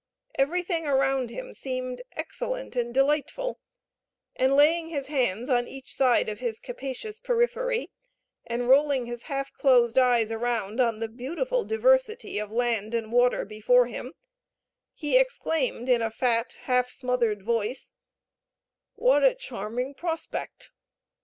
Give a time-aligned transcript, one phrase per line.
[0.33, 3.59] Everything around him seemed excellent and delightful;
[4.35, 7.91] and laying his hands on each side of his capacious periphery,
[8.43, 13.45] and rolling his half closed eyes around on the beautiful diversity of land and water
[13.45, 14.13] before him,
[14.95, 17.93] he exclaimed, in a fat, half smothered voice,
[18.95, 20.71] "What a charming prospect!"